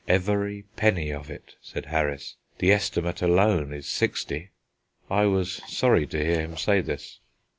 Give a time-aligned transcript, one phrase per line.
[0.07, 4.49] "Every penny of it," said Harris; "the estimate alone is sixty."
[5.11, 7.19] I was sorry to hear him say this.